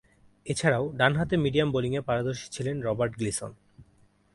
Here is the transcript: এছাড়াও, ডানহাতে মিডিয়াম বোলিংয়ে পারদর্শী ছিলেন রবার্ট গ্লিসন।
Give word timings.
এছাড়াও, 0.45 0.85
ডানহাতে 0.97 1.35
মিডিয়াম 1.37 1.69
বোলিংয়ে 1.71 2.01
পারদর্শী 2.01 2.47
ছিলেন 2.51 2.75
রবার্ট 2.81 3.13
গ্লিসন। 3.17 3.51